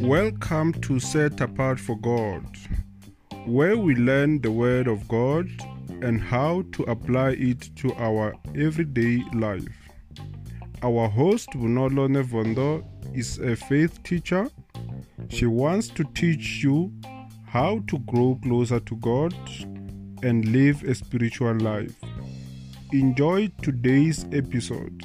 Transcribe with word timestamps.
Welcome 0.00 0.72
to 0.82 0.98
Set 0.98 1.40
Apart 1.40 1.78
for 1.78 1.96
God, 1.96 2.44
where 3.46 3.76
we 3.76 3.94
learn 3.94 4.40
the 4.40 4.50
Word 4.50 4.88
of 4.88 5.06
God 5.06 5.48
and 6.02 6.20
how 6.20 6.64
to 6.72 6.82
apply 6.84 7.36
it 7.38 7.70
to 7.76 7.94
our 7.94 8.34
everyday 8.56 9.22
life. 9.34 9.68
Our 10.82 11.08
host, 11.08 11.50
Bonolo 11.50 12.08
Nevondo, 12.08 12.84
is 13.16 13.38
a 13.38 13.54
faith 13.54 14.02
teacher. 14.02 14.50
She 15.28 15.46
wants 15.46 15.90
to 15.90 16.02
teach 16.14 16.64
you 16.64 16.92
how 17.46 17.84
to 17.86 17.98
grow 18.00 18.36
closer 18.42 18.80
to 18.80 18.96
God 18.96 19.32
and 20.24 20.44
live 20.46 20.82
a 20.82 20.96
spiritual 20.96 21.54
life. 21.54 21.94
Enjoy 22.92 23.46
today's 23.62 24.24
episode. 24.32 25.04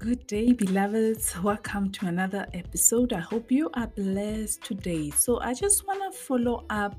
Good 0.00 0.26
day, 0.26 0.54
beloveds. 0.54 1.38
Welcome 1.42 1.92
to 1.92 2.06
another 2.06 2.46
episode. 2.54 3.12
I 3.12 3.20
hope 3.20 3.52
you 3.52 3.68
are 3.74 3.86
blessed 3.86 4.64
today. 4.64 5.10
So, 5.10 5.38
I 5.40 5.52
just 5.52 5.86
want 5.86 6.00
to 6.10 6.18
follow 6.18 6.64
up 6.70 6.96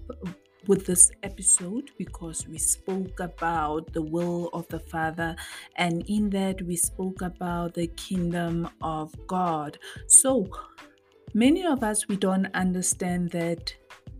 with 0.67 0.85
this 0.85 1.09
episode 1.23 1.89
because 1.97 2.47
we 2.47 2.59
spoke 2.59 3.19
about 3.19 3.91
the 3.91 4.03
will 4.03 4.51
of 4.53 4.67
the 4.67 4.77
Father, 4.79 5.35
and 5.77 6.07
in 6.07 6.29
that, 6.29 6.61
we 6.61 6.75
spoke 6.75 7.23
about 7.23 7.73
the 7.73 7.87
kingdom 7.87 8.69
of 8.83 9.11
God. 9.25 9.79
So, 10.05 10.47
many 11.33 11.65
of 11.65 11.83
us 11.83 12.07
we 12.07 12.17
don't 12.17 12.53
understand 12.53 13.31
that 13.31 13.73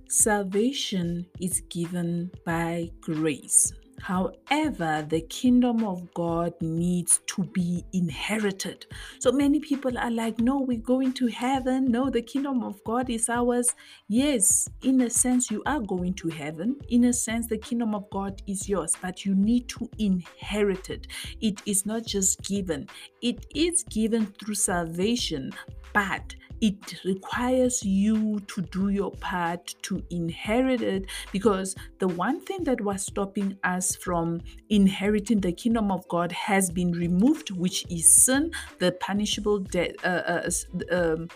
salvation 0.08 1.28
is 1.40 1.62
given 1.70 2.32
by 2.48 2.90
grace 3.00 3.74
However, 4.02 5.06
the 5.08 5.22
kingdom 5.22 5.84
of 5.84 6.14
God 6.14 6.54
needs 6.62 7.20
to 7.28 7.44
be 7.44 7.86
inherited. 7.94 8.86
So 9.20 9.32
many 9.32 9.60
people 9.60 9.98
are 9.98 10.12
like, 10.12 10.40
no, 10.40 10.60
we're 10.60 10.80
going 10.80 11.14
to 11.14 11.28
heaven. 11.28 11.92
No, 11.92 12.10
the 12.10 12.22
kingdom 12.22 12.64
of 12.64 12.84
God 12.84 13.10
is 13.10 13.30
ours. 13.30 13.74
Yes, 14.08 14.68
in 14.84 15.02
a 15.02 15.10
sense, 15.10 15.52
you 15.52 15.62
are 15.66 15.80
going 15.80 16.14
to 16.16 16.30
heaven. 16.30 16.78
In 16.90 17.06
a 17.06 17.14
sense, 17.14 17.48
the 17.48 17.58
kingdom 17.58 17.94
of 17.94 18.10
God 18.10 18.42
is 18.48 18.68
yours, 18.68 18.96
but 19.02 19.26
you 19.26 19.36
need 19.36 19.70
to 19.70 19.90
inherit 19.98 20.90
it. 20.90 21.08
It 21.40 21.62
is 21.66 21.86
not 21.86 22.06
just 22.06 22.42
given, 22.42 22.88
it 23.22 23.46
is 23.56 23.84
given 23.84 24.26
through 24.40 24.56
salvation, 24.56 25.52
but 25.94 26.36
it 26.62 27.04
requires 27.04 27.84
you 27.84 28.40
to 28.42 28.62
do 28.62 28.90
your 28.90 29.12
part 29.12 29.74
to 29.82 30.04
inherit 30.12 30.82
it 30.82 31.06
because 31.32 31.76
the 32.00 32.08
one 32.08 32.40
thing 32.42 32.64
that 32.64 32.80
was 32.82 33.02
stopping 33.04 33.58
us 33.64 33.96
from 33.96 34.42
inheriting 34.70 35.40
the 35.40 35.52
kingdom 35.52 35.92
of 35.92 36.08
God 36.08 36.32
has 36.32 36.70
been 36.70 36.92
removed, 36.92 37.52
which 37.52 37.86
is 37.90 38.14
sin, 38.14 38.52
the 38.80 38.92
punishable 38.94 39.60
death. 39.60 39.92
Uh, 40.04 40.08
uh, 40.08 40.50
um, 40.92 41.28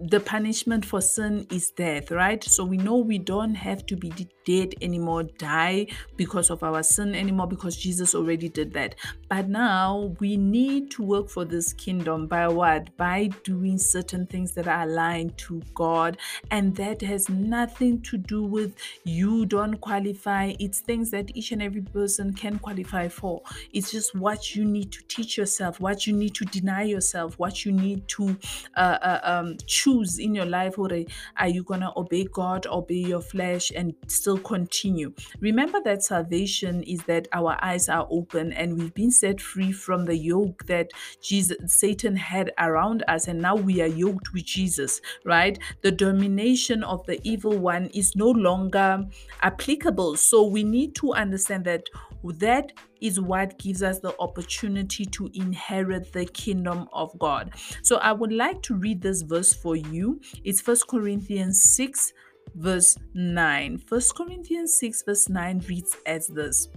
the 0.00 0.20
punishment 0.20 0.84
for 0.84 1.00
sin 1.00 1.46
is 1.50 1.70
death, 1.70 2.10
right? 2.10 2.42
So 2.44 2.64
we 2.64 2.76
know 2.76 2.96
we 2.96 3.18
don't 3.18 3.54
have 3.54 3.84
to 3.86 3.96
be 3.96 4.12
dead 4.44 4.74
anymore, 4.80 5.24
die 5.24 5.88
because 6.16 6.50
of 6.50 6.62
our 6.62 6.82
sin 6.82 7.14
anymore, 7.14 7.48
because 7.48 7.76
Jesus 7.76 8.14
already 8.14 8.48
did 8.48 8.72
that. 8.74 8.94
But 9.28 9.48
now 9.48 10.14
we 10.20 10.36
need 10.36 10.90
to 10.92 11.02
work 11.02 11.28
for 11.28 11.44
this 11.44 11.72
kingdom 11.72 12.28
by 12.28 12.46
what? 12.48 12.96
By 12.96 13.30
doing 13.42 13.76
certain 13.76 14.26
things 14.26 14.52
that 14.52 14.68
are 14.68 14.82
aligned 14.82 15.36
to 15.38 15.60
God. 15.74 16.16
And 16.50 16.76
that 16.76 17.02
has 17.02 17.28
nothing 17.28 18.00
to 18.02 18.16
do 18.16 18.44
with 18.44 18.76
you 19.04 19.46
don't 19.46 19.80
qualify. 19.80 20.54
It's 20.60 20.80
things 20.80 21.10
that 21.10 21.36
each 21.36 21.50
and 21.50 21.62
every 21.62 21.82
person 21.82 22.32
can 22.32 22.58
qualify 22.58 23.08
for. 23.08 23.42
It's 23.72 23.90
just 23.90 24.14
what 24.14 24.54
you 24.54 24.64
need 24.64 24.92
to 24.92 25.02
teach 25.08 25.36
yourself, 25.36 25.80
what 25.80 26.06
you 26.06 26.12
need 26.12 26.34
to 26.36 26.44
deny 26.44 26.84
yourself, 26.84 27.38
what 27.38 27.64
you 27.64 27.72
need 27.72 28.06
to 28.08 28.36
uh, 28.76 28.98
uh, 29.02 29.20
um, 29.24 29.56
choose 29.66 29.87
in 30.18 30.34
your 30.34 30.46
life. 30.46 30.78
Or 30.78 30.90
are 31.36 31.48
you 31.48 31.62
going 31.62 31.80
to 31.80 31.92
obey 31.96 32.24
God, 32.24 32.66
obey 32.66 32.94
your 32.94 33.20
flesh, 33.20 33.70
and 33.74 33.94
still 34.06 34.38
continue. 34.38 35.12
Remember 35.40 35.80
that 35.84 36.02
salvation 36.02 36.82
is 36.82 37.02
that 37.04 37.28
our 37.32 37.56
eyes 37.62 37.88
are 37.88 38.06
open 38.10 38.52
and 38.52 38.78
we've 38.78 38.94
been 38.94 39.10
set 39.10 39.40
free 39.40 39.72
from 39.72 40.04
the 40.04 40.16
yoke 40.16 40.66
that 40.66 40.90
Jesus 41.22 41.56
Satan 41.66 42.16
had 42.16 42.52
around 42.58 43.04
us 43.08 43.28
and 43.28 43.40
now 43.40 43.56
we 43.56 43.80
are 43.80 43.86
yoked 43.86 44.32
with 44.32 44.44
Jesus, 44.44 45.00
right? 45.24 45.58
The 45.82 45.92
domination 45.92 46.82
of 46.82 47.04
the 47.06 47.20
evil 47.22 47.58
one 47.58 47.86
is 47.86 48.14
no 48.16 48.30
longer 48.30 49.06
applicable. 49.42 50.16
So 50.16 50.44
we 50.46 50.64
need 50.64 50.94
to 50.96 51.12
understand 51.12 51.64
that 51.64 51.84
that 52.24 52.72
is 53.00 53.20
what 53.20 53.58
gives 53.58 53.82
us 53.82 54.00
the 54.00 54.14
opportunity 54.18 55.04
to 55.06 55.30
inherit 55.34 56.12
the 56.12 56.26
kingdom 56.26 56.88
of 56.92 57.16
God. 57.18 57.52
So 57.82 57.96
I 57.96 58.12
would 58.12 58.32
like 58.32 58.62
to 58.62 58.74
read 58.74 59.00
this 59.00 59.22
verse 59.22 59.52
for 59.52 59.76
you. 59.76 60.20
It's 60.44 60.60
First 60.60 60.88
Corinthians 60.88 61.62
6 61.62 62.12
verse 62.54 62.96
9. 63.14 63.82
1 63.88 64.00
Corinthians 64.16 64.76
6, 64.78 65.02
verse 65.02 65.28
9 65.28 65.64
reads 65.68 65.96
as 66.06 66.26
this 66.28 66.68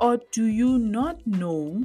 Or 0.00 0.18
do 0.32 0.44
you 0.44 0.78
not 0.78 1.26
know 1.26 1.82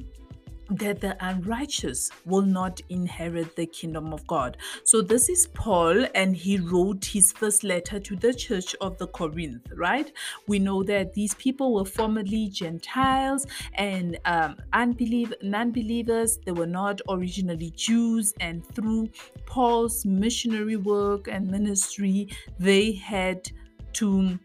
that 0.78 1.02
the 1.02 1.18
unrighteous 1.26 2.12
will 2.26 2.42
not 2.42 2.82
inherit 2.90 3.56
the 3.56 3.66
kingdom 3.66 4.14
of 4.14 4.26
God. 4.28 4.58
So, 4.84 5.02
this 5.02 5.30
is 5.30 5.48
Paul, 5.48 6.06
and 6.16 6.36
he 6.36 6.58
wrote 6.58 7.06
his 7.06 7.32
first 7.32 7.64
letter 7.64 8.00
to 8.00 8.16
the 8.16 8.34
church 8.34 8.76
of 8.82 8.98
the 8.98 9.08
Corinth, 9.08 9.68
right? 9.76 10.12
We 10.48 10.60
know 10.60 10.84
that 10.84 11.14
these 11.14 11.34
people 11.36 11.74
were 11.74 11.86
formerly 11.86 12.48
Gentiles 12.50 13.46
and 13.74 14.18
um, 14.26 14.58
unbelieve, 14.74 15.34
non 15.42 15.72
believers. 15.72 16.40
They 16.46 16.52
were 16.52 16.68
not 16.68 17.02
originally 17.10 17.72
Jews, 17.72 18.34
and 18.40 18.66
through 18.66 19.10
Paul's 19.46 20.06
missionary 20.06 20.78
work 20.78 21.28
and 21.28 21.50
ministry, 21.50 22.30
they 22.60 22.94
had 22.94 23.50
to 23.94 24.40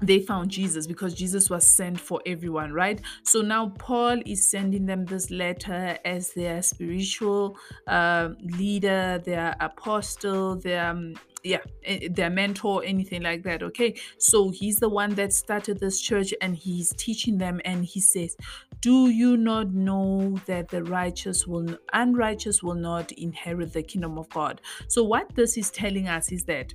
they 0.00 0.20
found 0.20 0.50
Jesus 0.50 0.86
because 0.86 1.14
Jesus 1.14 1.50
was 1.50 1.66
sent 1.66 1.98
for 1.98 2.20
everyone, 2.26 2.72
right? 2.72 3.00
So 3.22 3.40
now 3.40 3.72
Paul 3.78 4.20
is 4.26 4.50
sending 4.50 4.86
them 4.86 5.04
this 5.04 5.30
letter 5.30 5.98
as 6.04 6.32
their 6.32 6.62
spiritual 6.62 7.56
uh, 7.86 8.30
leader, 8.40 9.20
their 9.24 9.56
apostle, 9.60 10.56
their 10.56 10.88
um, 10.88 11.14
yeah, 11.44 11.58
eh, 11.84 12.08
their 12.10 12.30
mentor, 12.30 12.82
anything 12.84 13.22
like 13.22 13.42
that. 13.44 13.62
Okay, 13.62 13.94
so 14.18 14.50
he's 14.50 14.76
the 14.76 14.88
one 14.88 15.14
that 15.14 15.32
started 15.32 15.78
this 15.78 16.00
church 16.00 16.34
and 16.40 16.56
he's 16.56 16.92
teaching 16.96 17.38
them, 17.38 17.60
and 17.64 17.84
he 17.84 18.00
says, 18.00 18.36
"Do 18.80 19.08
you 19.08 19.36
not 19.36 19.72
know 19.72 20.36
that 20.46 20.68
the 20.68 20.82
righteous 20.84 21.46
will 21.46 21.78
unrighteous 21.92 22.62
will 22.62 22.74
not 22.74 23.12
inherit 23.12 23.72
the 23.72 23.82
kingdom 23.82 24.18
of 24.18 24.28
God?" 24.30 24.60
So 24.88 25.04
what 25.04 25.34
this 25.34 25.56
is 25.56 25.70
telling 25.70 26.08
us 26.08 26.32
is 26.32 26.44
that 26.44 26.74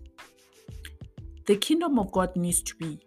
the 1.45 1.57
kingdom 1.57 1.99
of 1.99 2.11
God 2.11 2.35
needs 2.35 2.61
to 2.63 2.75
be 2.75 2.99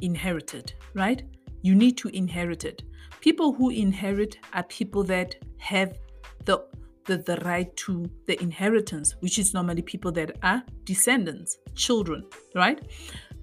inherited, 0.00 0.72
right? 0.94 1.22
You 1.62 1.74
need 1.74 1.96
to 1.98 2.08
inherit 2.08 2.64
it. 2.64 2.82
People 3.20 3.52
who 3.52 3.70
inherit 3.70 4.38
are 4.52 4.62
people 4.64 5.02
that 5.04 5.36
have 5.58 5.98
the, 6.44 6.64
the, 7.06 7.18
the 7.18 7.36
right 7.44 7.74
to 7.76 8.08
the 8.26 8.40
inheritance, 8.42 9.16
which 9.20 9.38
is 9.38 9.54
normally 9.54 9.82
people 9.82 10.12
that 10.12 10.36
are 10.42 10.62
descendants, 10.84 11.58
children, 11.74 12.24
right? 12.54 12.80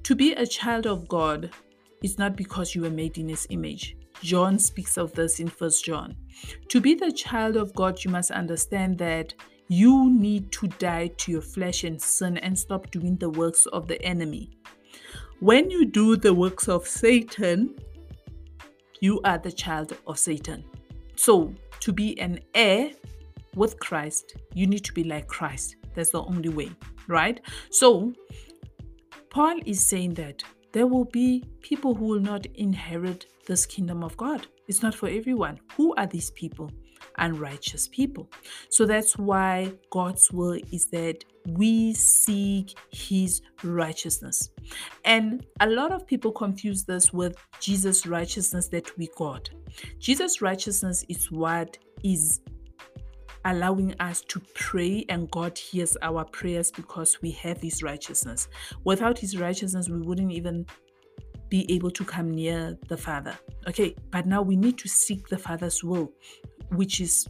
To 0.04 0.16
be 0.16 0.34
a 0.34 0.46
child 0.46 0.86
of 0.86 1.08
God 1.08 1.52
is 2.04 2.18
not 2.18 2.36
because 2.36 2.76
you 2.76 2.84
were 2.84 2.90
made 2.90 3.18
in 3.18 3.28
his 3.28 3.48
image. 3.50 3.98
John 4.22 4.60
speaks 4.60 4.98
of 4.98 5.12
this 5.14 5.40
in 5.40 5.48
First 5.48 5.84
John. 5.84 6.16
To 6.70 6.80
be 6.80 6.96
the 6.96 7.12
child 7.12 7.58
of 7.58 7.74
God, 7.74 8.04
you 8.04 8.12
must 8.12 8.32
understand 8.32 8.98
that 9.00 9.34
you 9.68 10.12
need 10.12 10.52
to 10.54 10.68
die 10.68 11.08
to 11.18 11.32
your 11.32 11.42
flesh 11.42 11.84
and 11.84 12.02
sin 12.02 12.38
and 12.38 12.58
stop 12.58 12.92
doing 12.92 13.18
the 13.18 13.30
works 13.30 13.66
of 13.68 13.88
the 13.88 14.02
enemy. 14.04 14.52
When 15.42 15.70
you 15.70 15.86
do 15.86 16.16
the 16.16 16.34
works 16.34 16.70
of 16.70 16.88
Satan, 16.88 17.76
you 19.02 19.20
are 19.26 19.38
the 19.38 19.52
child 19.52 19.98
of 20.08 20.18
Satan. 20.18 20.64
So, 21.18 21.54
to 21.82 21.92
be 21.92 22.18
an 22.20 22.40
heir 22.54 22.92
with 23.54 23.78
Christ, 23.80 24.38
you 24.54 24.66
need 24.66 24.86
to 24.86 24.94
be 24.94 25.04
like 25.04 25.28
Christ. 25.28 25.76
That's 25.94 26.12
the 26.12 26.24
only 26.24 26.50
way, 26.50 26.72
right? 27.08 27.42
So, 27.70 28.14
Paul 29.30 29.60
is 29.66 29.86
saying 29.86 30.14
that 30.16 30.42
there 30.72 30.88
will 30.88 31.06
be 31.06 31.44
people 31.62 31.94
who 31.94 32.06
will 32.06 32.22
not 32.22 32.46
inherit 32.56 33.26
this 33.46 33.66
kingdom 33.66 34.04
of 34.04 34.16
God. 34.16 34.48
It's 34.70 34.82
not 34.82 34.96
for 34.96 35.10
everyone. 35.10 35.60
Who 35.76 35.94
are 35.96 36.08
these 36.08 36.32
people? 36.32 36.72
Unrighteous 37.18 37.88
people. 37.88 38.30
So 38.70 38.86
that's 38.86 39.18
why 39.18 39.72
God's 39.90 40.32
will 40.32 40.60
is 40.72 40.88
that 40.92 41.24
we 41.48 41.94
seek 41.94 42.78
his 42.92 43.42
righteousness. 43.64 44.50
And 45.04 45.46
a 45.60 45.68
lot 45.68 45.92
of 45.92 46.08
people 46.08 46.32
confuse 46.32 46.84
this 46.84 47.14
with 47.14 47.38
Jesus' 47.60 48.06
righteousness 48.06 48.68
that 48.70 48.98
we 48.98 49.10
got. 49.18 49.50
Jesus' 50.00 50.42
righteousness 50.42 51.06
is 51.10 51.32
what 51.32 51.78
is 52.04 52.42
allowing 53.46 53.94
us 54.00 54.22
to 54.22 54.42
pray 54.56 55.06
and 55.10 55.30
God 55.30 55.58
hears 55.58 55.96
our 56.02 56.26
prayers 56.26 56.72
because 56.72 57.22
we 57.22 57.32
have 57.32 57.62
his 57.62 57.84
righteousness. 57.84 58.48
Without 58.84 59.20
his 59.20 59.38
righteousness, 59.38 59.88
we 59.88 60.02
wouldn't 60.02 60.32
even 60.32 60.66
be 61.50 61.72
able 61.72 61.92
to 61.92 62.04
come 62.04 62.32
near 62.32 62.78
the 62.88 62.98
Father. 62.98 63.38
Okay, 63.68 63.96
but 64.10 64.26
now 64.26 64.42
we 64.42 64.56
need 64.56 64.78
to 64.80 64.88
seek 64.88 65.28
the 65.28 65.38
Father's 65.38 65.84
will, 65.84 66.12
which 66.76 67.02
is 67.02 67.28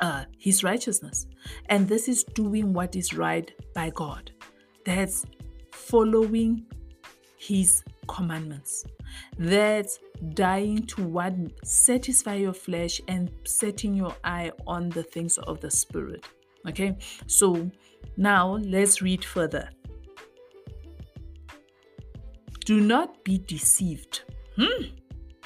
uh, 0.00 0.24
His 0.38 0.64
righteousness. 0.64 1.26
And 1.68 1.88
this 1.88 2.08
is 2.08 2.24
doing 2.24 2.72
what 2.72 2.96
is 2.96 3.14
right 3.14 3.50
by 3.74 3.90
God. 3.90 4.30
That's 4.84 5.24
following 5.72 6.66
His 7.38 7.82
commandments. 8.06 8.84
That's 9.38 9.98
dying 10.34 10.86
to 10.86 11.04
what 11.04 11.34
satisfy 11.64 12.34
your 12.34 12.52
flesh 12.52 13.00
and 13.08 13.30
setting 13.44 13.94
your 13.94 14.14
eye 14.24 14.52
on 14.66 14.88
the 14.90 15.02
things 15.02 15.38
of 15.38 15.60
the 15.60 15.70
spirit. 15.70 16.26
Okay, 16.68 16.96
so 17.26 17.70
now 18.16 18.56
let's 18.62 19.02
read 19.02 19.24
further. 19.24 19.68
Do 22.64 22.80
not 22.80 23.22
be 23.24 23.38
deceived. 23.38 24.22
Hmm. 24.56 24.84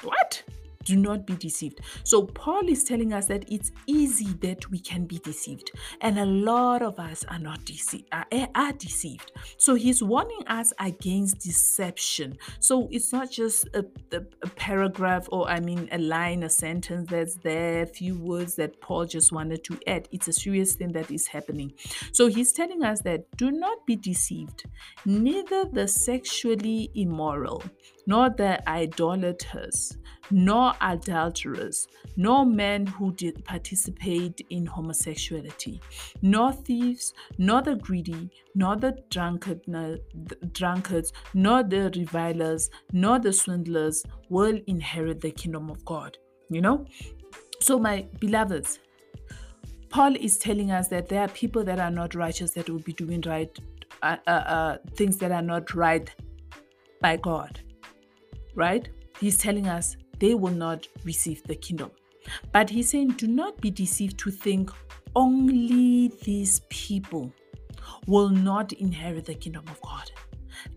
What? 0.03 0.41
Do 0.89 0.95
not 0.95 1.25
be 1.27 1.35
deceived. 1.35 1.81
So, 2.03 2.23
Paul 2.23 2.67
is 2.67 2.83
telling 2.83 3.13
us 3.13 3.27
that 3.27 3.45
it's 3.47 3.71
easy 3.85 4.33
that 4.41 4.69
we 4.71 4.79
can 4.79 5.05
be 5.05 5.19
deceived, 5.19 5.71
and 6.01 6.17
a 6.17 6.25
lot 6.25 6.81
of 6.81 6.99
us 6.99 7.23
are 7.29 7.37
not 7.37 7.63
deceived, 7.63 8.05
are, 8.11 8.25
eh, 8.31 8.47
are 8.55 8.73
deceived. 8.73 9.31
So, 9.57 9.75
he's 9.75 10.01
warning 10.01 10.43
us 10.47 10.73
against 10.79 11.41
deception. 11.41 12.37
So, 12.59 12.87
it's 12.89 13.13
not 13.13 13.31
just 13.31 13.67
a, 13.75 13.85
a, 14.11 14.21
a 14.41 14.47
paragraph 14.47 15.27
or, 15.31 15.47
I 15.47 15.59
mean, 15.59 15.87
a 15.91 15.99
line, 15.99 16.41
a 16.41 16.49
sentence 16.49 17.09
that's 17.09 17.35
there, 17.35 17.83
a 17.83 17.87
few 17.87 18.17
words 18.17 18.55
that 18.55 18.81
Paul 18.81 19.05
just 19.05 19.31
wanted 19.31 19.63
to 19.65 19.77
add. 19.85 20.07
It's 20.11 20.27
a 20.27 20.33
serious 20.33 20.73
thing 20.73 20.91
that 20.93 21.11
is 21.11 21.27
happening. 21.27 21.73
So, 22.11 22.27
he's 22.27 22.51
telling 22.51 22.83
us 22.83 23.01
that 23.01 23.25
do 23.37 23.51
not 23.51 23.85
be 23.85 23.95
deceived, 23.95 24.63
neither 25.05 25.65
the 25.65 25.87
sexually 25.87 26.89
immoral, 26.95 27.63
nor 28.09 28.29
the 28.41 28.53
idolaters 28.67 29.97
nor 30.31 30.73
adulterers, 30.81 31.87
nor 32.15 32.45
men 32.45 32.85
who 32.85 33.11
did 33.13 33.43
participate 33.45 34.45
in 34.49 34.65
homosexuality, 34.65 35.79
nor 36.21 36.51
thieves, 36.51 37.13
nor 37.37 37.61
the 37.61 37.75
greedy, 37.75 38.29
nor 38.55 38.75
the 38.75 38.97
drunkard, 39.09 39.61
drunkards, 40.53 41.11
nor 41.33 41.63
the 41.63 41.91
revilers, 41.95 42.69
nor 42.91 43.19
the 43.19 43.33
swindlers 43.33 44.03
will 44.29 44.59
inherit 44.67 45.21
the 45.21 45.31
kingdom 45.31 45.69
of 45.69 45.83
God. 45.85 46.17
You 46.49 46.61
know? 46.61 46.85
So, 47.61 47.77
my 47.79 48.07
beloveds, 48.19 48.79
Paul 49.89 50.15
is 50.15 50.37
telling 50.37 50.71
us 50.71 50.87
that 50.89 51.09
there 51.09 51.21
are 51.21 51.27
people 51.29 51.63
that 51.63 51.79
are 51.79 51.91
not 51.91 52.15
righteous 52.15 52.51
that 52.51 52.69
will 52.69 52.79
be 52.79 52.93
doing 52.93 53.21
right, 53.21 53.49
uh, 54.03 54.17
uh, 54.27 54.29
uh, 54.29 54.77
things 54.95 55.17
that 55.17 55.31
are 55.31 55.41
not 55.41 55.73
right 55.73 56.09
by 57.01 57.17
God. 57.17 57.59
Right? 58.59 58.89
He's 59.21 59.37
telling 59.37 59.67
us 59.67 59.95
they 60.19 60.35
will 60.35 60.53
not 60.53 60.85
receive 61.05 61.41
the 61.43 61.55
kingdom. 61.55 61.91
But 62.51 62.69
he's 62.69 62.89
saying, 62.89 63.11
do 63.11 63.25
not 63.25 63.61
be 63.61 63.71
deceived 63.71 64.17
to 64.19 64.31
think 64.31 64.69
only 65.15 66.09
these 66.23 66.59
people 66.69 67.31
will 68.05 68.27
not 68.27 68.73
inherit 68.73 69.25
the 69.25 69.35
kingdom 69.35 69.63
of 69.69 69.81
God. 69.81 70.11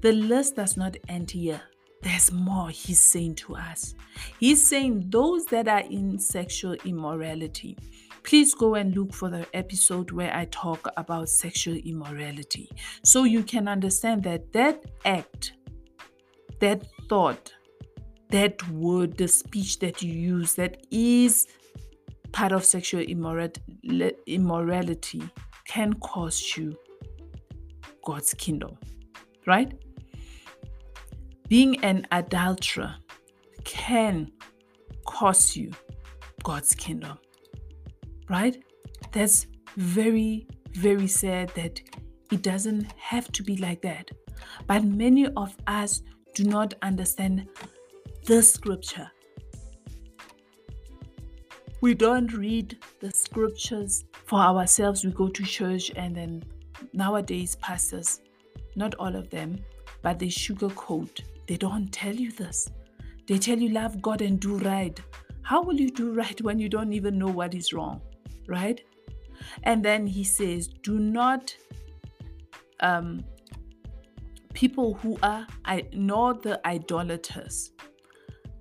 The 0.00 0.12
list 0.12 0.54
does 0.54 0.76
not 0.76 0.96
end 1.08 1.32
here. 1.32 1.60
There's 2.02 2.30
more 2.30 2.70
he's 2.70 3.00
saying 3.00 3.34
to 3.36 3.56
us. 3.56 3.94
He's 4.38 4.64
saying 4.64 5.06
those 5.08 5.44
that 5.46 5.66
are 5.66 5.80
in 5.80 6.20
sexual 6.20 6.74
immorality. 6.84 7.76
Please 8.22 8.54
go 8.54 8.76
and 8.76 8.94
look 8.96 9.12
for 9.12 9.28
the 9.28 9.44
episode 9.54 10.12
where 10.12 10.32
I 10.32 10.44
talk 10.46 10.86
about 10.96 11.28
sexual 11.28 11.74
immorality 11.74 12.70
so 13.02 13.24
you 13.24 13.42
can 13.42 13.66
understand 13.66 14.22
that 14.22 14.52
that 14.52 14.84
act, 15.04 15.54
that 16.60 16.86
thought, 17.08 17.52
that 18.32 18.68
word, 18.70 19.16
the 19.16 19.28
speech 19.28 19.78
that 19.78 20.02
you 20.02 20.12
use, 20.12 20.54
that 20.54 20.84
is 20.90 21.46
part 22.32 22.52
of 22.52 22.64
sexual 22.64 23.02
immorality, 24.26 25.22
can 25.68 25.92
cost 25.94 26.56
you 26.56 26.76
God's 28.04 28.34
kingdom, 28.34 28.76
right? 29.46 29.72
Being 31.48 31.84
an 31.84 32.06
adulterer 32.10 32.96
can 33.64 34.32
cost 35.06 35.54
you 35.54 35.70
God's 36.42 36.74
kingdom, 36.74 37.18
right? 38.28 38.60
That's 39.12 39.46
very, 39.76 40.48
very 40.72 41.06
sad 41.06 41.50
that 41.50 41.80
it 42.30 42.42
doesn't 42.42 42.90
have 42.98 43.30
to 43.32 43.42
be 43.42 43.56
like 43.58 43.82
that. 43.82 44.10
But 44.66 44.84
many 44.84 45.26
of 45.36 45.54
us 45.66 46.02
do 46.34 46.44
not 46.44 46.74
understand 46.82 47.46
the 48.24 48.40
scripture. 48.40 49.10
We 51.80 51.94
don't 51.94 52.32
read 52.32 52.78
the 53.00 53.10
scriptures 53.10 54.04
for 54.26 54.38
ourselves. 54.38 55.04
We 55.04 55.10
go 55.10 55.28
to 55.28 55.42
church 55.42 55.90
and 55.96 56.14
then 56.14 56.44
nowadays 56.92 57.56
pastors, 57.56 58.20
not 58.76 58.94
all 58.94 59.16
of 59.16 59.28
them, 59.30 59.58
but 60.02 60.20
they 60.20 60.28
sugarcoat. 60.28 61.20
They 61.48 61.56
don't 61.56 61.90
tell 61.90 62.14
you 62.14 62.30
this. 62.30 62.70
They 63.26 63.38
tell 63.38 63.58
you 63.58 63.70
love 63.70 64.00
God 64.00 64.22
and 64.22 64.38
do 64.38 64.58
right. 64.58 65.00
How 65.42 65.60
will 65.60 65.80
you 65.80 65.90
do 65.90 66.12
right 66.12 66.40
when 66.42 66.60
you 66.60 66.68
don't 66.68 66.92
even 66.92 67.18
know 67.18 67.26
what 67.26 67.54
is 67.54 67.72
wrong? 67.72 68.00
Right? 68.46 68.80
And 69.64 69.84
then 69.84 70.06
he 70.06 70.22
says, 70.22 70.68
do 70.68 71.00
not 71.00 71.56
um 72.78 73.24
people 74.54 74.94
who 74.94 75.18
are 75.22 75.46
I 75.64 75.88
nor 75.92 76.34
the 76.34 76.64
idolaters 76.66 77.72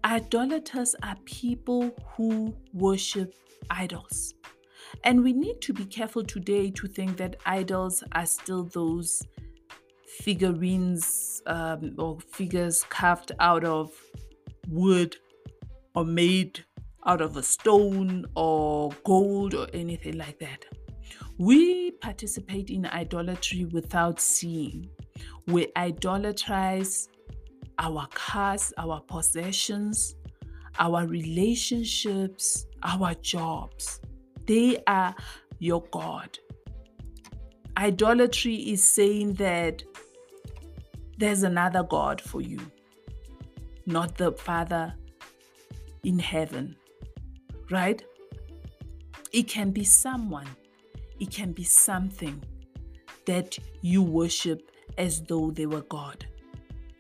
Idolaters 0.03 0.95
are 1.03 1.15
people 1.25 1.92
who 2.15 2.56
worship 2.74 3.36
idols. 3.69 4.33
And 5.03 5.24
we 5.24 5.31
need 5.31 5.62
to 5.62 5.74
be 5.74 5.86
careful 5.86 6.24
today 6.24 6.71
to 6.71 6.88
think 6.88 7.18
that 7.18 7.36
idols 7.45 8.03
are 8.13 8.25
still 8.25 8.63
those 8.63 9.21
figurines 10.21 11.42
um, 11.45 11.95
or 11.98 12.19
figures 12.19 12.83
carved 12.89 13.31
out 13.39 13.63
of 13.63 13.92
wood 14.68 15.15
or 15.95 16.04
made 16.04 16.63
out 17.06 17.21
of 17.21 17.38
a 17.38 17.44
stone 17.44 18.25
or 18.36 18.89
gold 19.04 19.54
or 19.54 19.68
anything 19.74 20.18
like 20.18 20.39
that. 20.39 20.65
We 21.38 21.92
participate 21.92 22.69
in 22.69 22.86
idolatry 22.86 23.65
without 23.65 24.19
seeing. 24.19 24.89
We 25.47 25.71
idolatrize 25.77 27.07
our 27.81 28.07
cars, 28.13 28.71
our 28.78 29.02
possessions, 29.02 30.16
our 30.80 31.06
relationships, 31.07 32.68
our 32.83 33.14
jobs. 33.16 34.00
They 34.45 34.78
are 34.88 35.16
your 35.59 35.83
God. 35.92 36.38
Idolatry 37.76 38.56
is 38.56 38.83
saying 38.83 39.33
that 39.33 39.83
there's 41.18 41.44
another 41.44 41.83
God 41.83 42.21
for 42.21 42.42
you, 42.42 42.59
not 43.85 44.16
the 44.16 44.31
Father 44.31 44.94
in 46.04 46.19
heaven, 46.19 46.76
right? 47.71 48.04
It 49.31 49.47
can 49.47 49.71
be 49.71 49.83
someone, 49.83 50.47
it 51.19 51.31
can 51.31 51.52
be 51.52 51.64
something 51.64 52.44
that 53.26 53.57
you 53.81 54.04
worship 54.04 54.71
as 54.97 55.21
though 55.21 55.52
they 55.52 55.66
were 55.66 55.81
God. 55.83 56.26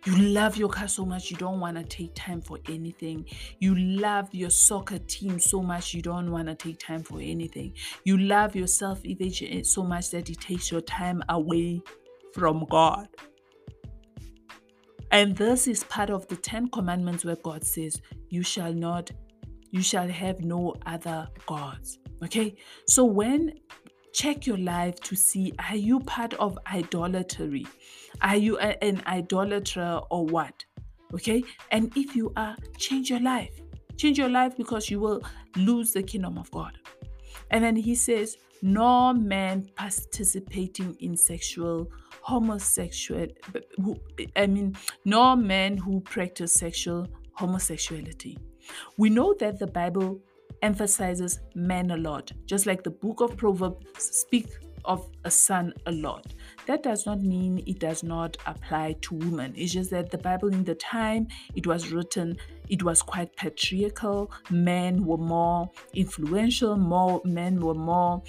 You 0.05 0.17
love 0.17 0.57
your 0.57 0.69
car 0.69 0.87
so 0.87 1.05
much 1.05 1.29
you 1.29 1.37
don't 1.37 1.59
want 1.59 1.77
to 1.77 1.83
take 1.83 2.15
time 2.15 2.41
for 2.41 2.57
anything. 2.67 3.25
You 3.59 3.75
love 3.75 4.33
your 4.33 4.49
soccer 4.49 4.97
team 4.97 5.39
so 5.39 5.61
much 5.61 5.93
you 5.93 6.01
don't 6.01 6.31
want 6.31 6.47
to 6.47 6.55
take 6.55 6.79
time 6.79 7.03
for 7.03 7.19
anything. 7.19 7.73
You 8.03 8.17
love 8.17 8.55
your 8.55 8.67
self 8.67 8.99
image 9.03 9.43
eh, 9.43 9.61
so 9.63 9.83
much 9.83 10.09
that 10.09 10.29
it 10.29 10.39
takes 10.39 10.71
your 10.71 10.81
time 10.81 11.21
away 11.29 11.81
from 12.33 12.65
God. 12.69 13.09
And 15.11 15.35
this 15.35 15.67
is 15.67 15.83
part 15.83 16.09
of 16.09 16.27
the 16.29 16.37
10 16.37 16.69
commandments 16.69 17.23
where 17.23 17.35
God 17.35 17.63
says, 17.63 18.01
You 18.29 18.41
shall 18.41 18.73
not, 18.73 19.11
you 19.69 19.83
shall 19.83 20.07
have 20.07 20.39
no 20.39 20.73
other 20.85 21.27
gods. 21.45 21.99
Okay? 22.23 22.55
So 22.87 23.03
when 23.03 23.53
check 24.13 24.45
your 24.45 24.57
life 24.57 24.99
to 25.01 25.15
see 25.15 25.53
are 25.69 25.75
you 25.75 25.99
part 25.99 26.33
of 26.35 26.57
idolatry? 26.71 27.65
Are 28.21 28.35
you 28.35 28.57
a, 28.59 28.83
an 28.83 29.01
idolater 29.07 30.01
or 30.09 30.25
what? 30.25 30.63
Okay? 31.13 31.43
And 31.71 31.91
if 31.95 32.15
you 32.15 32.31
are, 32.35 32.55
change 32.77 33.09
your 33.09 33.21
life. 33.21 33.59
Change 33.97 34.17
your 34.17 34.29
life 34.29 34.57
because 34.57 34.89
you 34.89 34.99
will 34.99 35.21
lose 35.55 35.91
the 35.91 36.03
kingdom 36.03 36.37
of 36.37 36.49
God. 36.51 36.77
And 37.51 37.63
then 37.63 37.75
he 37.75 37.95
says, 37.95 38.37
no 38.61 39.13
man 39.13 39.67
participating 39.75 40.95
in 40.99 41.17
sexual 41.17 41.89
homosexual 42.21 43.25
I 44.35 44.45
mean 44.45 44.77
no 45.03 45.35
man 45.35 45.77
who 45.77 45.99
practice 46.01 46.53
sexual 46.53 47.07
homosexuality. 47.33 48.37
We 48.97 49.09
know 49.09 49.33
that 49.39 49.57
the 49.57 49.65
Bible 49.65 50.21
emphasizes 50.61 51.39
men 51.55 51.91
a 51.91 51.97
lot, 51.97 52.31
just 52.45 52.65
like 52.65 52.83
the 52.83 52.91
book 52.91 53.21
of 53.21 53.37
Proverbs 53.37 53.77
speak 53.97 54.47
of 54.85 55.07
a 55.25 55.31
son 55.31 55.73
a 55.85 55.91
lot. 55.91 56.25
That 56.65 56.83
does 56.83 57.05
not 57.05 57.21
mean 57.21 57.63
it 57.65 57.79
does 57.79 58.03
not 58.03 58.37
apply 58.45 58.95
to 59.01 59.15
women. 59.15 59.53
It's 59.55 59.73
just 59.73 59.89
that 59.91 60.09
the 60.09 60.17
Bible 60.17 60.49
in 60.49 60.63
the 60.63 60.75
time 60.75 61.27
it 61.55 61.67
was 61.67 61.91
written, 61.91 62.37
it 62.69 62.83
was 62.83 63.01
quite 63.01 63.35
patriarchal. 63.35 64.31
Men 64.49 65.05
were 65.05 65.17
more 65.17 65.69
influential, 65.93 66.77
more 66.77 67.21
men 67.25 67.59
were 67.59 67.75
more 67.75 68.21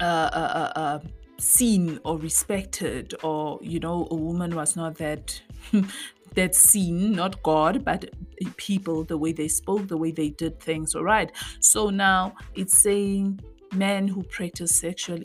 uh, 0.00 0.04
uh, 0.04 0.70
uh, 0.76 0.78
uh 0.78 0.98
seen 1.38 2.00
or 2.04 2.18
respected, 2.18 3.14
or 3.22 3.58
you 3.62 3.78
know, 3.80 4.08
a 4.10 4.14
woman 4.14 4.54
was 4.54 4.76
not 4.76 4.96
that 4.96 5.40
that 6.36 6.54
seen, 6.54 7.12
not 7.12 7.42
God, 7.42 7.84
but 7.84 8.10
people, 8.56 9.04
the 9.04 9.18
way 9.18 9.32
they 9.32 9.48
spoke, 9.48 9.88
the 9.88 9.96
way 9.96 10.12
they 10.12 10.28
did 10.30 10.60
things. 10.60 10.94
All 10.94 11.02
right. 11.02 11.32
So 11.60 11.90
now 11.90 12.34
it's 12.54 12.76
saying 12.76 13.40
men 13.74 14.06
who 14.06 14.22
practice 14.22 14.78
sexual 14.78 15.18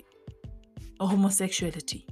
homosexuality. 1.00 2.08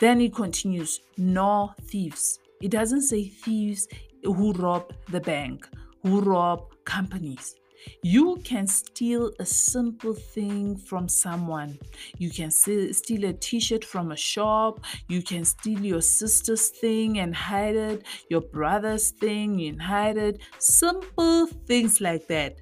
Then 0.00 0.20
it 0.20 0.34
continues, 0.34 1.00
nor 1.16 1.74
thieves. 1.82 2.38
It 2.60 2.70
doesn't 2.70 3.02
say 3.02 3.28
thieves 3.28 3.88
who 4.22 4.52
rob 4.52 4.92
the 5.10 5.20
bank, 5.20 5.68
who 6.02 6.20
rob 6.20 6.72
companies. 6.84 7.54
You 8.02 8.36
can 8.44 8.66
steal 8.66 9.32
a 9.38 9.44
simple 9.44 10.14
thing 10.14 10.76
from 10.76 11.08
someone. 11.08 11.78
You 12.18 12.30
can 12.30 12.50
steal 12.50 13.24
a 13.24 13.32
t 13.32 13.60
shirt 13.60 13.84
from 13.84 14.12
a 14.12 14.16
shop. 14.16 14.80
You 15.08 15.22
can 15.22 15.44
steal 15.44 15.80
your 15.80 16.00
sister's 16.00 16.68
thing 16.68 17.18
and 17.18 17.34
hide 17.34 17.76
it, 17.76 18.04
your 18.28 18.40
brother's 18.40 19.10
thing 19.10 19.62
and 19.62 19.80
hide 19.80 20.16
it. 20.16 20.40
Simple 20.58 21.46
things 21.66 22.00
like 22.00 22.26
that. 22.28 22.56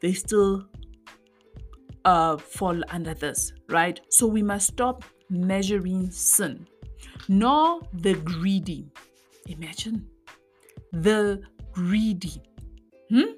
They 0.00 0.12
still 0.12 0.66
uh, 2.04 2.36
fall 2.36 2.80
under 2.90 3.14
this, 3.14 3.52
right? 3.68 4.00
So 4.08 4.26
we 4.26 4.42
must 4.42 4.68
stop 4.68 5.04
measuring 5.30 6.10
sin, 6.10 6.66
nor 7.28 7.80
the 7.92 8.14
greedy. 8.14 8.90
Imagine 9.46 10.06
the 10.92 11.42
greedy. 11.72 12.42
Hmm? 13.10 13.32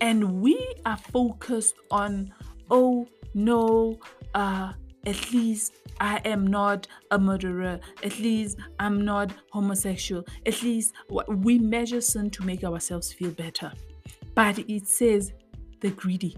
And 0.00 0.40
we 0.40 0.74
are 0.84 0.96
focused 0.96 1.74
on, 1.90 2.32
oh 2.70 3.08
no, 3.34 3.98
uh, 4.34 4.72
at 5.06 5.32
least 5.32 5.74
I 6.00 6.20
am 6.24 6.46
not 6.46 6.86
a 7.10 7.18
murderer. 7.18 7.80
At 8.02 8.18
least 8.18 8.58
I'm 8.78 9.04
not 9.04 9.32
homosexual. 9.50 10.24
At 10.44 10.62
least 10.62 10.94
we 11.28 11.58
measure 11.58 12.00
sin 12.00 12.30
to 12.30 12.44
make 12.44 12.64
ourselves 12.64 13.12
feel 13.12 13.30
better. 13.30 13.72
But 14.34 14.58
it 14.58 14.88
says 14.88 15.32
the 15.80 15.90
greedy 15.90 16.36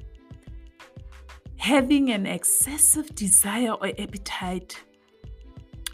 having 1.59 2.11
an 2.13 2.25
excessive 2.25 3.15
desire 3.15 3.73
or 3.73 3.89
appetite 3.99 4.81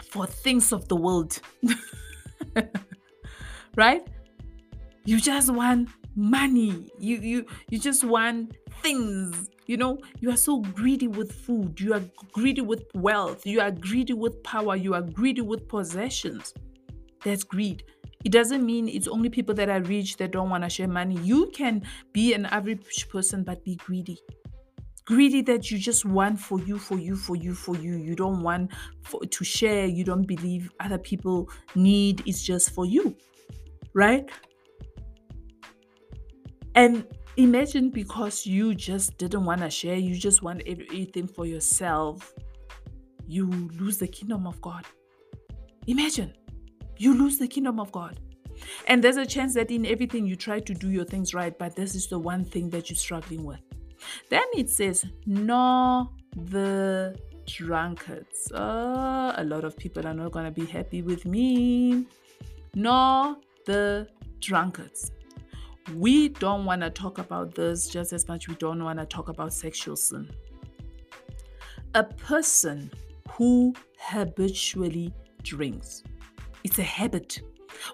for 0.02 0.26
things 0.26 0.73
of 0.73 0.87
the 0.88 0.94
world. 0.94 1.40
right? 3.76 4.06
You 5.04 5.21
just 5.21 5.52
want 5.52 5.88
money. 6.14 6.90
You 6.99 7.16
you 7.16 7.47
you 7.68 7.78
just 7.78 8.04
want 8.04 8.56
things. 8.83 9.50
You 9.66 9.78
know, 9.78 9.99
you 10.21 10.30
are 10.30 10.37
so 10.37 10.61
greedy 10.61 11.09
with 11.09 11.33
food. 11.33 11.80
You 11.80 11.94
are 11.94 12.02
greedy 12.33 12.61
with 12.61 12.85
wealth. 12.94 13.47
You 13.47 13.61
are 13.61 13.71
greedy 13.71 14.12
with 14.12 14.42
power. 14.42 14.76
You 14.76 14.94
are 14.94 15.02
greedy 15.02 15.40
with 15.40 15.68
possessions. 15.68 16.52
That's 17.25 17.44
greed. 17.44 17.85
It 18.25 18.33
doesn't 18.33 18.64
mean 18.64 18.88
it's 18.88 19.09
only 19.09 19.28
people 19.30 19.54
that 19.54 19.68
are 19.68 19.83
rich 19.83 20.16
that 20.18 20.33
don't 20.33 20.50
want 20.50 20.64
to 20.64 20.71
share 20.71 20.88
money. 20.88 21.18
You 21.23 21.50
can 21.54 21.83
be 22.12 22.35
an 22.35 22.47
average 22.47 23.09
person 23.09 23.42
but 23.42 23.64
be 23.64 23.76
greedy 23.76 24.18
greedy 25.04 25.42
that 25.42 25.71
you 25.71 25.78
just 25.78 26.04
want 26.04 26.38
for 26.38 26.59
you 26.61 26.78
for 26.78 26.99
you 26.99 27.14
for 27.14 27.37
you 27.37 27.54
for 27.54 27.76
you 27.76 27.97
you 27.97 28.16
don't 28.16 28.42
want 28.42 28.71
for, 29.02 29.21
to 29.26 29.44
share 29.44 29.85
you 29.85 30.02
don't 30.02 30.26
believe 30.26 30.71
other 30.80 30.99
people 30.99 31.49
need 31.75 32.23
it's 32.26 32.42
just 32.42 32.71
for 32.71 32.87
you 32.87 33.14
right 33.92 34.30
and 36.75 37.07
imagine 37.37 37.90
because 37.90 38.47
you 38.47 38.75
just 38.75 39.16
didn't 39.19 39.45
want 39.45 39.61
to 39.61 39.71
share 39.71 39.97
you 39.97 40.14
just 40.14 40.43
want 40.43 40.62
everything 40.66 41.26
for 41.26 41.47
yourself 41.47 42.33
you 43.26 43.47
lose 43.78 43.99
the 43.99 44.07
kingdom 44.07 44.47
of 44.47 44.61
god 44.61 44.85
imagine 45.87 46.33
you 46.97 47.14
lose 47.14 47.38
the 47.38 47.49
kingdom 47.49 47.81
of 47.81 47.90
god 47.90 48.21
and 48.87 49.02
there's 49.02 49.16
a 49.16 49.26
chance 49.26 49.54
that 49.54 49.71
in 49.71 49.85
everything 49.85 50.25
you 50.26 50.37
try 50.37 50.61
to 50.61 50.75
do 50.75 50.90
your 50.90 51.04
things 51.04 51.35
right 51.35 51.59
but 51.59 51.75
this 51.75 51.95
is 51.95 52.07
the 52.07 52.19
one 52.19 52.45
thing 52.45 52.71
that 52.71 52.88
you're 52.88 52.97
struggling 52.97 53.45
with 53.45 53.61
then 54.28 54.45
it 54.54 54.71
says, 54.71 55.04
nor 55.26 56.09
the 56.37 57.16
drunkards. 57.47 58.50
Oh, 58.54 59.33
a 59.37 59.45
lot 59.45 59.64
of 59.64 59.76
people 59.76 60.07
are 60.07 60.14
not 60.14 60.33
going 60.33 60.47
to 60.47 60.50
be 60.50 60.66
happy 60.66 61.02
with 61.02 61.25
me. 61.25 62.07
Nor 62.75 63.37
the 63.66 64.09
drunkards. 64.40 65.11
We 65.92 66.30
don't 66.30 66.64
want 66.64 66.80
to 66.80 66.90
talk 66.90 67.18
about 67.18 67.54
this 67.54 67.88
just 67.88 68.12
as 68.12 68.26
much 68.26 68.48
we 68.48 68.54
don't 68.54 68.82
want 68.82 68.98
to 68.98 69.06
talk 69.06 69.28
about 69.28 69.52
sexual 69.52 69.96
sin. 69.96 70.30
A 71.94 72.02
person 72.04 72.90
who 73.30 73.74
habitually 73.98 75.12
drinks. 75.42 76.02
It's 76.64 76.78
a 76.78 76.82
habit. 76.82 77.40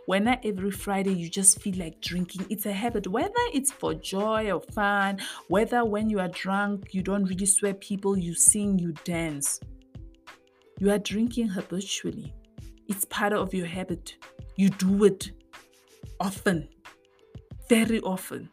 When 0.06 0.25
not 0.25 0.44
every 0.44 0.70
Friday 0.70 1.12
you 1.12 1.28
just 1.28 1.61
feel 1.61 1.76
like 1.76 2.00
drinking, 2.00 2.47
it's 2.49 2.66
a 2.66 2.73
habit. 2.73 3.06
Whether 3.09 3.32
it's 3.52 3.73
for 3.73 3.94
joy 3.94 4.52
or 4.52 4.61
fun, 4.61 5.18
whether 5.49 5.85
when 5.85 6.09
you 6.09 6.20
are 6.20 6.28
drunk 6.28 6.94
you 6.94 7.02
don't 7.02 7.25
really 7.25 7.47
swear 7.47 7.75
people, 7.75 8.16
you 8.16 8.35
sing, 8.35 8.78
you 8.78 8.92
dance. 9.04 9.59
You 10.78 10.90
are 10.92 10.99
drinking 10.99 11.49
habitually. 11.49 12.32
It's 12.88 13.04
part 13.06 13.32
of 13.32 13.52
your 13.52 13.66
habit. 13.66 14.16
You 14.56 14.70
do 14.70 15.04
it 15.04 15.32
often, 16.20 16.68
very 17.71 18.00
often 18.00 18.50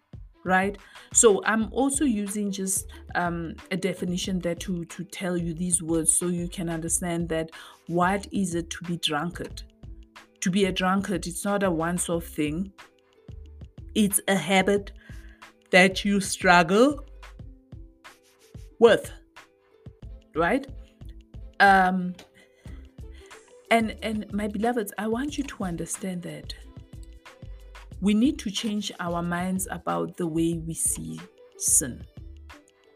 right? 0.48 0.78
So 1.14 1.44
i'm 1.46 1.68
also 1.74 2.06
using 2.06 2.52
just 2.52 2.90
um, 3.16 3.56
a 3.70 3.78
definition 3.78 4.40
there 4.40 4.56
to 4.66 4.86
to 4.86 5.04
tell 5.04 5.36
you 5.38 5.54
these 5.54 5.84
words 5.84 6.18
so 6.18 6.28
you 6.28 6.48
can 6.48 6.70
understand 6.70 7.28
that 7.30 7.52
what 7.88 8.28
is 8.32 8.56
it 8.56 8.70
to 8.70 8.84
be 8.86 8.98
drunkard? 8.98 9.64
To 10.42 10.52
be 10.52 10.66
a 10.66 10.72
drunkard, 10.72 11.28
it's 11.28 11.44
not 11.44 11.64
a 11.64 11.72
once 11.72 12.10
off 12.10 12.26
thing, 12.26 12.72
it's 13.96 14.20
a 14.28 14.36
habit 14.36 14.92
that 15.72 16.06
you 16.06 16.22
struggle 16.22 17.04
with, 18.80 19.12
right? 20.36 20.66
Um, 21.60 22.14
and 23.72 23.96
and 24.02 24.32
my 24.32 24.48
beloveds, 24.48 24.94
I 24.98 25.08
want 25.08 25.38
you 25.38 25.44
to 25.44 25.64
understand 25.64 26.22
that 26.24 26.54
we 28.02 28.14
need 28.14 28.40
to 28.40 28.52
change 28.52 28.92
our 29.00 29.22
minds 29.22 29.68
about 29.72 30.18
the 30.18 30.28
way 30.28 30.62
we 30.66 30.74
see 30.74 31.20
sin, 31.58 32.04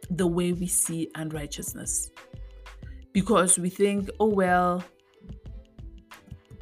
the 0.10 0.28
way 0.28 0.54
we 0.54 0.68
see 0.68 1.10
unrighteousness. 1.16 2.12
Because 3.14 3.60
we 3.60 3.70
think, 3.70 4.10
oh, 4.20 4.28
well, 4.28 4.84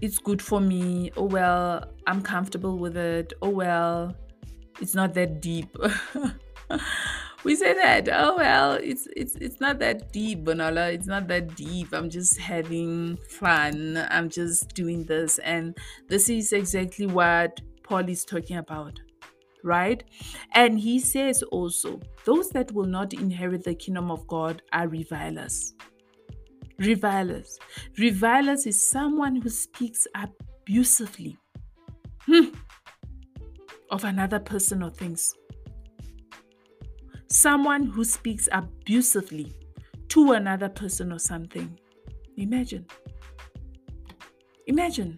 it's 0.01 0.17
good 0.17 0.41
for 0.41 0.61
me. 0.61 1.11
Oh 1.17 1.25
well, 1.25 1.83
I'm 2.07 2.21
comfortable 2.21 2.77
with 2.77 2.97
it. 2.97 3.33
Oh 3.41 3.49
well, 3.49 4.15
it's 4.81 4.95
not 4.95 5.13
that 5.15 5.41
deep. 5.41 5.75
we 7.43 7.55
say 7.55 7.73
that. 7.73 8.07
Oh 8.11 8.37
well, 8.37 8.73
it's 8.73 9.07
it's 9.15 9.35
it's 9.35 9.59
not 9.59 9.79
that 9.79 10.11
deep, 10.11 10.45
Bonolo. 10.45 10.93
It's 10.93 11.07
not 11.07 11.27
that 11.27 11.55
deep. 11.55 11.93
I'm 11.93 12.09
just 12.09 12.37
having 12.37 13.17
fun. 13.29 13.97
I'm 14.09 14.29
just 14.29 14.73
doing 14.73 15.03
this, 15.03 15.37
and 15.39 15.77
this 16.07 16.29
is 16.29 16.53
exactly 16.53 17.05
what 17.05 17.59
Paul 17.89 18.07
is 18.07 18.23
talking 18.23 18.57
about. 18.57 18.99
Right? 19.63 20.03
And 20.53 20.79
he 20.79 20.99
says 20.99 21.43
also, 21.43 21.99
those 22.23 22.49
that 22.51 22.71
will 22.71 22.85
not 22.85 23.13
inherit 23.13 23.63
the 23.65 23.73
kingdom 23.73 24.09
of 24.11 24.25
God 24.27 24.61
are 24.71 24.87
revilers. 24.87 25.73
Revilers. 26.77 27.59
Revilers 27.97 28.65
is 28.65 28.89
someone 28.89 29.35
who 29.35 29.49
speaks 29.49 30.07
abusively 30.15 31.37
hmm, 32.25 32.49
of 33.89 34.05
another 34.05 34.39
person 34.39 34.83
or 34.83 34.91
things. 34.91 35.33
Someone 37.27 37.85
who 37.85 38.05
speaks 38.05 38.47
abusively 38.53 39.53
to 40.09 40.33
another 40.33 40.69
person 40.69 41.11
or 41.11 41.19
something. 41.19 41.77
Imagine. 42.37 42.85
Imagine. 44.67 45.17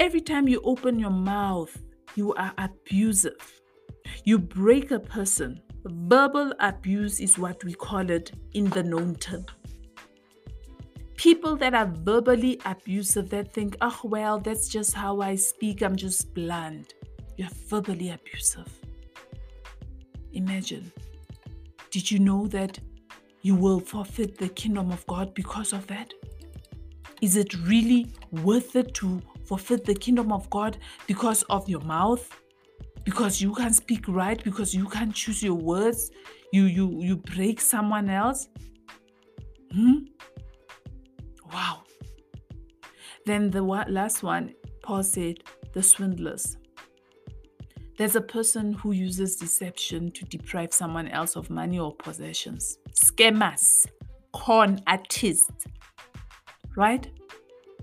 Every 0.00 0.20
time 0.20 0.48
you 0.48 0.60
open 0.64 0.98
your 0.98 1.10
mouth, 1.10 1.76
you 2.16 2.34
are 2.34 2.52
abusive. 2.58 3.60
You 4.24 4.38
break 4.38 4.90
a 4.90 4.98
person 4.98 5.60
Verbal 5.84 6.52
abuse 6.60 7.20
is 7.20 7.38
what 7.38 7.64
we 7.64 7.72
call 7.72 8.10
it 8.10 8.32
in 8.52 8.68
the 8.70 8.82
known 8.82 9.14
term. 9.14 9.46
People 11.16 11.56
that 11.56 11.74
are 11.74 11.86
verbally 11.86 12.60
abusive 12.66 13.30
that 13.30 13.52
think, 13.54 13.76
oh, 13.80 14.00
well, 14.04 14.38
that's 14.38 14.68
just 14.68 14.92
how 14.92 15.20
I 15.20 15.36
speak, 15.36 15.82
I'm 15.82 15.96
just 15.96 16.34
bland. 16.34 16.92
You're 17.36 17.48
verbally 17.68 18.10
abusive. 18.10 18.68
Imagine. 20.32 20.92
Did 21.90 22.10
you 22.10 22.18
know 22.18 22.46
that 22.48 22.78
you 23.40 23.54
will 23.54 23.80
forfeit 23.80 24.36
the 24.36 24.50
kingdom 24.50 24.90
of 24.90 25.06
God 25.06 25.34
because 25.34 25.72
of 25.72 25.86
that? 25.86 26.12
Is 27.22 27.36
it 27.36 27.54
really 27.66 28.12
worth 28.30 28.76
it 28.76 28.92
to 28.94 29.22
forfeit 29.50 29.84
the 29.84 29.94
kingdom 29.94 30.30
of 30.30 30.48
God 30.48 30.78
because 31.08 31.42
of 31.50 31.68
your 31.68 31.80
mouth? 31.80 32.24
Because 33.04 33.42
you 33.42 33.52
can't 33.52 33.74
speak 33.74 34.06
right, 34.06 34.42
because 34.44 34.72
you 34.72 34.86
can't 34.86 35.12
choose 35.12 35.42
your 35.42 35.56
words, 35.56 36.12
you 36.52 36.66
you 36.66 37.02
you 37.02 37.16
break 37.16 37.60
someone 37.60 38.08
else? 38.08 38.48
Hmm? 39.72 40.04
Wow. 41.52 41.82
Then 43.26 43.50
the 43.50 43.62
last 43.62 44.22
one, 44.22 44.54
Paul 44.82 45.02
said, 45.02 45.42
the 45.72 45.82
swindlers. 45.82 46.56
There's 47.98 48.16
a 48.16 48.20
person 48.20 48.72
who 48.72 48.92
uses 48.92 49.36
deception 49.36 50.12
to 50.12 50.24
deprive 50.26 50.72
someone 50.72 51.08
else 51.08 51.34
of 51.34 51.50
money 51.50 51.80
or 51.80 51.92
possessions. 51.94 52.78
Scammers, 52.92 53.86
con 54.32 54.78
artists, 54.86 55.66
right? 56.76 57.10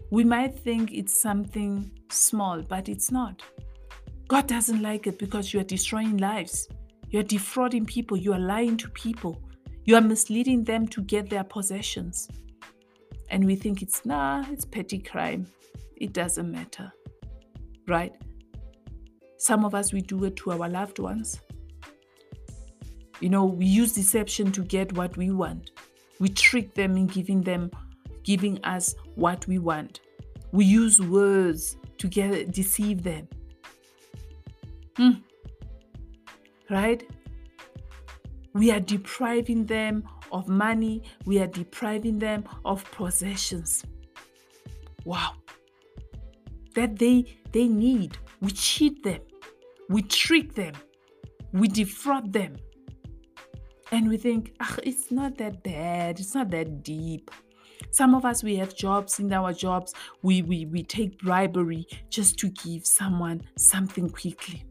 We 0.09 0.23
might 0.23 0.57
think 0.57 0.93
it's 0.93 1.19
something 1.19 1.91
small, 2.09 2.61
but 2.61 2.87
it's 2.87 3.11
not. 3.11 3.41
God 4.27 4.47
doesn't 4.47 4.81
like 4.81 5.07
it 5.07 5.19
because 5.19 5.53
you 5.53 5.59
are 5.59 5.65
destroying 5.65 6.17
lives. 6.17 6.67
You 7.09 7.19
are 7.19 7.23
defrauding 7.23 7.85
people. 7.85 8.17
You 8.17 8.33
are 8.33 8.39
lying 8.39 8.77
to 8.77 8.89
people. 8.89 9.41
You 9.85 9.95
are 9.95 10.01
misleading 10.01 10.63
them 10.63 10.87
to 10.89 11.01
get 11.01 11.29
their 11.29 11.43
possessions. 11.43 12.27
And 13.29 13.45
we 13.45 13.55
think 13.55 13.81
it's, 13.81 14.05
nah, 14.05 14.45
it's 14.49 14.65
petty 14.65 14.99
crime. 14.99 15.47
It 15.95 16.13
doesn't 16.13 16.51
matter. 16.51 16.91
Right? 17.87 18.13
Some 19.37 19.65
of 19.65 19.75
us, 19.75 19.93
we 19.93 20.01
do 20.01 20.23
it 20.25 20.35
to 20.37 20.51
our 20.51 20.69
loved 20.69 20.99
ones. 20.99 21.39
You 23.19 23.29
know, 23.29 23.45
we 23.45 23.65
use 23.65 23.93
deception 23.93 24.51
to 24.53 24.63
get 24.63 24.93
what 24.93 25.15
we 25.17 25.31
want. 25.31 25.71
We 26.19 26.29
trick 26.29 26.73
them 26.73 26.97
in 26.97 27.07
giving 27.07 27.41
them, 27.41 27.71
giving 28.27 28.59
us 28.65 28.93
what 29.15 29.47
we 29.47 29.57
want. 29.57 30.01
We 30.51 30.65
use 30.65 31.01
words 31.01 31.77
to 31.97 32.07
get 32.09 32.51
deceive 32.51 33.01
them. 33.01 33.27
Hmm. 34.97 35.11
Right? 36.69 37.09
We 38.53 38.69
are 38.71 38.81
depriving 38.81 39.65
them 39.65 40.03
of 40.33 40.49
money. 40.49 41.03
We 41.25 41.39
are 41.39 41.47
depriving 41.47 42.19
them 42.19 42.43
of 42.65 42.83
possessions. 42.91 43.85
Wow. 45.05 45.31
That 46.75 46.99
they 46.99 47.37
they 47.53 47.67
need. 47.69 48.17
We 48.41 48.51
cheat 48.51 49.03
them. 49.03 49.21
We 49.89 50.01
trick 50.01 50.53
them. 50.53 50.73
We 51.53 51.69
defraud 51.69 52.33
them. 52.33 52.57
And 53.93 54.09
we 54.09 54.17
think, 54.17 54.53
ah, 54.59 54.75
it's 54.83 55.11
not 55.11 55.37
that 55.37 55.63
bad. 55.63 56.19
It's 56.19 56.35
not 56.35 56.49
that 56.51 56.83
deep. 56.83 57.31
Some 57.91 58.15
of 58.15 58.25
us, 58.25 58.43
we 58.43 58.55
have 58.57 58.75
jobs. 58.75 59.19
In 59.19 59.31
our 59.33 59.53
jobs, 59.53 59.93
we, 60.21 60.41
we, 60.41 60.65
we 60.65 60.83
take 60.83 61.19
bribery 61.19 61.87
just 62.09 62.37
to 62.39 62.49
give 62.49 62.85
someone 62.85 63.41
something 63.57 64.09
quickly. 64.09 64.63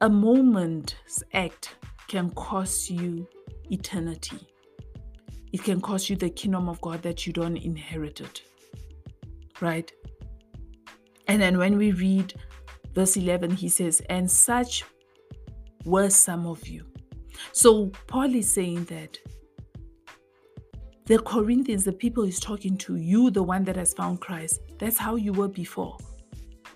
A 0.00 0.08
moment's 0.08 1.22
act 1.34 1.74
can 2.06 2.30
cost 2.30 2.88
you 2.88 3.26
eternity. 3.70 4.38
It 5.52 5.64
can 5.64 5.80
cost 5.80 6.08
you 6.08 6.16
the 6.16 6.30
kingdom 6.30 6.68
of 6.68 6.80
God 6.80 7.02
that 7.02 7.26
you 7.26 7.32
don't 7.32 7.56
inherit 7.56 8.20
it. 8.20 8.42
Right? 9.60 9.90
And 11.26 11.42
then 11.42 11.58
when 11.58 11.76
we 11.76 11.92
read 11.92 12.34
verse 12.94 13.16
11, 13.16 13.50
he 13.50 13.68
says, 13.68 14.00
And 14.08 14.30
such 14.30 14.84
were 15.84 16.10
some 16.10 16.46
of 16.46 16.66
you. 16.68 16.84
So 17.52 17.86
Paul 18.06 18.34
is 18.34 18.52
saying 18.52 18.84
that 18.84 19.18
the 21.08 21.18
Corinthians, 21.20 21.84
the 21.84 21.92
people 21.92 22.22
he's 22.22 22.38
talking 22.38 22.76
to, 22.76 22.96
you, 22.96 23.30
the 23.30 23.42
one 23.42 23.64
that 23.64 23.76
has 23.76 23.94
found 23.94 24.20
Christ, 24.20 24.60
that's 24.78 24.98
how 24.98 25.16
you 25.16 25.32
were 25.32 25.48
before. 25.48 25.96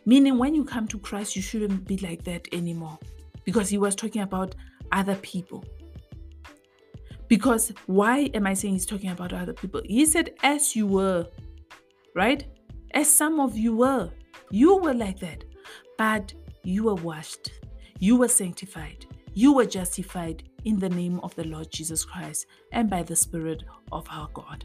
Meaning, 0.07 0.39
when 0.39 0.55
you 0.55 0.65
come 0.65 0.89
to 0.89 0.99
Christ, 0.99 1.37
you 1.37 1.43
shouldn't 1.43 1.87
be 1.87 1.99
like 1.99 2.25
that 2.25 2.49
anymore. 2.51 2.99
Because 3.45 3.69
he 3.69 3.77
was 3.77 3.95
talking 3.95 4.23
about 4.23 4.55
other 4.91 5.17
people. 5.17 5.63
Because 7.29 7.73
why 7.87 8.31
am 8.33 8.47
I 8.47 8.55
saying 8.55 8.75
he's 8.75 8.87
talking 8.87 9.11
about 9.11 9.35
other 9.35 9.53
people? 9.53 9.83
He 9.85 10.07
said, 10.07 10.31
as 10.43 10.75
you 10.75 10.87
were, 10.87 11.27
right? 12.15 12.43
As 12.95 13.15
some 13.15 13.39
of 13.39 13.57
you 13.57 13.77
were. 13.77 14.11
You 14.51 14.77
were 14.77 14.95
like 14.95 15.21
that. 15.21 15.45
But 15.99 16.33
you 16.65 16.85
were 16.85 16.95
washed, 16.95 17.51
you 17.99 18.17
were 18.17 18.29
sanctified, 18.29 19.05
you 19.35 19.53
were 19.53 19.67
justified 19.67 20.45
in 20.65 20.79
the 20.79 20.89
name 20.89 21.21
of 21.21 21.35
the 21.35 21.45
Lord 21.45 21.71
Jesus 21.71 22.05
Christ 22.05 22.47
and 22.73 22.89
by 22.89 23.03
the 23.03 23.17
Spirit 23.17 23.65
of 23.91 24.07
our 24.11 24.29
God. 24.33 24.65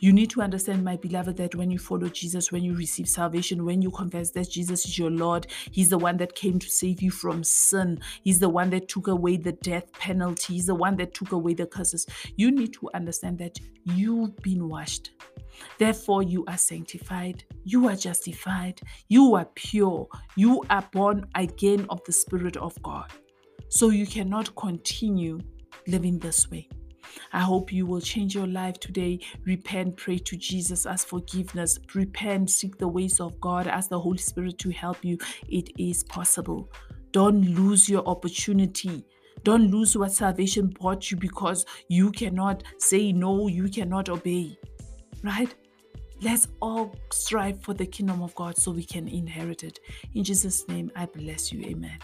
You 0.00 0.12
need 0.12 0.30
to 0.30 0.42
understand, 0.42 0.84
my 0.84 0.96
beloved, 0.96 1.36
that 1.36 1.54
when 1.54 1.70
you 1.70 1.78
follow 1.78 2.08
Jesus, 2.08 2.52
when 2.52 2.64
you 2.64 2.74
receive 2.74 3.08
salvation, 3.08 3.64
when 3.64 3.82
you 3.82 3.90
confess 3.90 4.30
that 4.32 4.50
Jesus 4.50 4.84
is 4.84 4.98
your 4.98 5.10
Lord, 5.10 5.46
He's 5.70 5.88
the 5.88 5.98
one 5.98 6.16
that 6.18 6.34
came 6.34 6.58
to 6.58 6.68
save 6.68 7.02
you 7.02 7.10
from 7.10 7.44
sin. 7.44 8.00
He's 8.24 8.38
the 8.38 8.48
one 8.48 8.70
that 8.70 8.88
took 8.88 9.08
away 9.08 9.36
the 9.36 9.52
death 9.52 9.92
penalty. 9.92 10.54
He's 10.54 10.66
the 10.66 10.74
one 10.74 10.96
that 10.96 11.14
took 11.14 11.32
away 11.32 11.54
the 11.54 11.66
curses. 11.66 12.06
You 12.36 12.50
need 12.50 12.72
to 12.74 12.90
understand 12.94 13.38
that 13.38 13.58
you've 13.84 14.36
been 14.38 14.68
washed. 14.68 15.10
Therefore, 15.78 16.22
you 16.22 16.44
are 16.46 16.56
sanctified, 16.56 17.42
you 17.64 17.88
are 17.88 17.96
justified, 17.96 18.80
you 19.08 19.34
are 19.34 19.46
pure, 19.56 20.06
you 20.36 20.62
are 20.70 20.88
born 20.92 21.26
again 21.34 21.86
of 21.90 22.02
the 22.04 22.12
Spirit 22.12 22.56
of 22.56 22.80
God. 22.82 23.12
So 23.68 23.90
you 23.90 24.06
cannot 24.06 24.54
continue 24.56 25.40
living 25.86 26.18
this 26.18 26.50
way. 26.50 26.68
I 27.32 27.40
hope 27.40 27.72
you 27.72 27.86
will 27.86 28.00
change 28.00 28.34
your 28.34 28.46
life 28.46 28.78
today. 28.80 29.20
Repent, 29.44 29.96
pray 29.96 30.18
to 30.18 30.36
Jesus, 30.36 30.86
ask 30.86 31.08
forgiveness. 31.08 31.78
Repent, 31.94 32.50
seek 32.50 32.78
the 32.78 32.88
ways 32.88 33.20
of 33.20 33.40
God, 33.40 33.66
ask 33.66 33.88
the 33.88 33.98
Holy 33.98 34.18
Spirit 34.18 34.58
to 34.58 34.70
help 34.70 35.04
you. 35.04 35.18
It 35.48 35.70
is 35.78 36.04
possible. 36.04 36.70
Don't 37.12 37.42
lose 37.42 37.88
your 37.88 38.06
opportunity. 38.06 39.04
Don't 39.44 39.70
lose 39.70 39.96
what 39.96 40.12
salvation 40.12 40.68
brought 40.68 41.10
you 41.10 41.16
because 41.16 41.64
you 41.88 42.10
cannot 42.10 42.62
say 42.78 43.12
no, 43.12 43.48
you 43.48 43.68
cannot 43.68 44.08
obey. 44.08 44.58
Right? 45.22 45.54
Let's 46.20 46.48
all 46.60 46.96
strive 47.12 47.62
for 47.62 47.74
the 47.74 47.86
kingdom 47.86 48.22
of 48.22 48.34
God 48.34 48.58
so 48.58 48.72
we 48.72 48.84
can 48.84 49.06
inherit 49.06 49.62
it. 49.62 49.78
In 50.14 50.24
Jesus' 50.24 50.66
name, 50.68 50.90
I 50.96 51.06
bless 51.06 51.52
you. 51.52 51.64
Amen. 51.64 51.98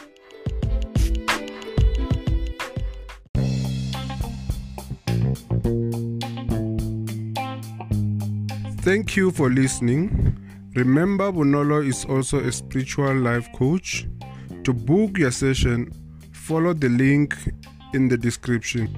Thank 8.85 9.16
you 9.16 9.31
for 9.31 9.49
listening. 9.49 10.37
Remember, 10.75 11.33
Bonolo 11.33 11.83
is 11.88 12.05
also 12.05 12.40
a 12.40 12.53
spiritual 12.53 13.14
life 13.14 13.51
coach. 13.55 14.07
To 14.64 14.75
book 14.75 15.16
your 15.16 15.31
session, 15.31 15.90
follow 16.35 16.75
the 16.75 16.90
link 16.90 17.35
in 17.94 18.09
the 18.09 18.18
description. 18.18 18.92